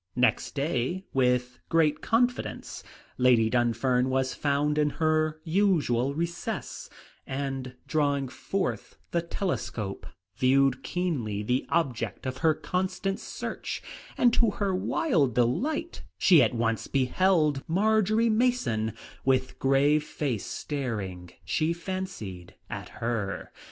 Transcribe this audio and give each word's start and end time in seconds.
Next 0.15 0.55
day, 0.55 1.05
with 1.13 1.59
great 1.69 2.01
confidence, 2.01 2.83
Lady 3.19 3.51
Dunfern 3.51 4.09
was 4.09 4.33
found 4.33 4.79
in 4.79 4.89
her 4.97 5.39
usual 5.43 6.15
recess, 6.15 6.89
and 7.27 7.75
drawing 7.85 8.27
forth 8.27 8.97
the 9.11 9.21
telescope, 9.21 10.07
viewed 10.35 10.81
keenly 10.81 11.43
the 11.43 11.67
object 11.69 12.25
of 12.25 12.37
her 12.39 12.55
constant 12.55 13.19
search, 13.19 13.83
and 14.17 14.33
to 14.33 14.49
her 14.49 14.73
wild 14.73 15.35
delight 15.35 16.01
she 16.17 16.41
at 16.41 16.55
once 16.55 16.87
beheld 16.87 17.63
Marjory 17.67 18.27
Mason 18.27 18.93
with 19.23 19.59
grave 19.59 20.03
face 20.03 20.47
staring, 20.47 21.29
she 21.45 21.73
fancied, 21.73 22.55
at 22.71 22.89
her. 22.89 23.51